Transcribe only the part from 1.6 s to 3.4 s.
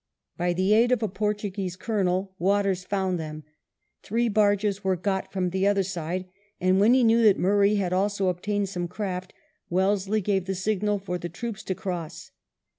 Colonel Waters found